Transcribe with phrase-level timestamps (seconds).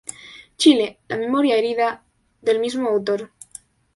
[0.57, 2.03] Chile, la memoria herida"
[2.41, 3.31] del mismo autor.